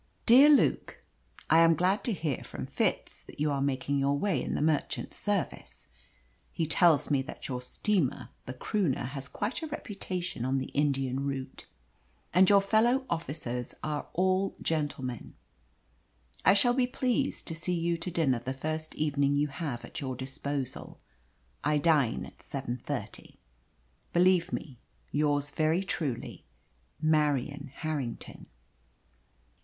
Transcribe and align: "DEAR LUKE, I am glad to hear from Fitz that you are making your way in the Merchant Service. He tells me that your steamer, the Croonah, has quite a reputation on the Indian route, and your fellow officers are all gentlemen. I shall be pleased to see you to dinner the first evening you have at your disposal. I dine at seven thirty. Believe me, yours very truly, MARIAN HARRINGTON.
"DEAR 0.25 0.49
LUKE, 0.49 0.97
I 1.47 1.59
am 1.59 1.75
glad 1.75 2.03
to 2.05 2.11
hear 2.11 2.43
from 2.43 2.65
Fitz 2.65 3.21
that 3.21 3.39
you 3.39 3.51
are 3.51 3.61
making 3.61 3.99
your 3.99 4.17
way 4.17 4.41
in 4.43 4.55
the 4.55 4.59
Merchant 4.63 5.13
Service. 5.13 5.89
He 6.51 6.65
tells 6.65 7.11
me 7.11 7.21
that 7.21 7.47
your 7.47 7.61
steamer, 7.61 8.29
the 8.47 8.53
Croonah, 8.55 9.09
has 9.09 9.27
quite 9.27 9.61
a 9.61 9.67
reputation 9.67 10.43
on 10.43 10.57
the 10.57 10.69
Indian 10.69 11.23
route, 11.23 11.67
and 12.33 12.49
your 12.49 12.61
fellow 12.61 13.05
officers 13.11 13.75
are 13.83 14.07
all 14.13 14.55
gentlemen. 14.59 15.35
I 16.43 16.55
shall 16.55 16.73
be 16.73 16.87
pleased 16.87 17.45
to 17.49 17.53
see 17.55 17.79
you 17.79 17.95
to 17.99 18.09
dinner 18.09 18.39
the 18.39 18.55
first 18.55 18.95
evening 18.95 19.35
you 19.35 19.49
have 19.49 19.85
at 19.85 20.01
your 20.01 20.15
disposal. 20.15 20.99
I 21.63 21.77
dine 21.77 22.25
at 22.25 22.41
seven 22.41 22.81
thirty. 22.83 23.37
Believe 24.13 24.51
me, 24.51 24.79
yours 25.11 25.51
very 25.51 25.83
truly, 25.83 26.43
MARIAN 27.03 27.73
HARRINGTON. 27.83 28.47